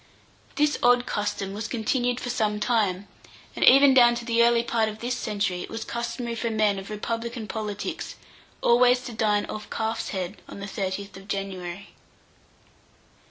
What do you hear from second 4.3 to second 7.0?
early part of this century it was customary for men of